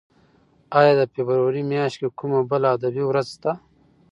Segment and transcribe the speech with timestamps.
[0.79, 3.51] ایا د فبرورۍ میاشت کې کومه بله ادبي ورځ شته؟